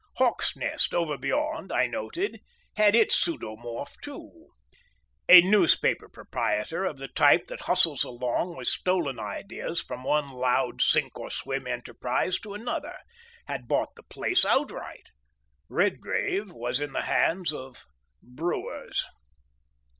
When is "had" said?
2.75-2.95, 13.45-13.67